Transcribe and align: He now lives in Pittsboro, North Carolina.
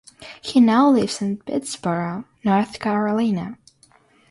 He 0.41 0.59
now 0.59 0.89
lives 0.89 1.21
in 1.21 1.37
Pittsboro, 1.37 2.25
North 2.43 2.79
Carolina. 2.79 3.59